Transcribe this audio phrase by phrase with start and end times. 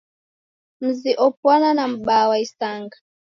[0.83, 2.97] Mzuri opwana na m'baa wa isanga.